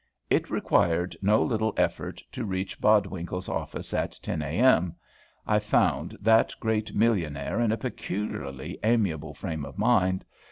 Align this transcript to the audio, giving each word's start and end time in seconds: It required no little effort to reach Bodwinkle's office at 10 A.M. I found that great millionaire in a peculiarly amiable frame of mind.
It 0.31 0.49
required 0.49 1.15
no 1.21 1.43
little 1.43 1.75
effort 1.77 2.23
to 2.31 2.43
reach 2.43 2.81
Bodwinkle's 2.81 3.47
office 3.47 3.93
at 3.93 4.17
10 4.23 4.41
A.M. 4.41 4.95
I 5.45 5.59
found 5.59 6.17
that 6.19 6.55
great 6.59 6.95
millionaire 6.95 7.59
in 7.59 7.71
a 7.71 7.77
peculiarly 7.77 8.79
amiable 8.81 9.35
frame 9.35 9.63
of 9.63 9.77
mind. 9.77 10.25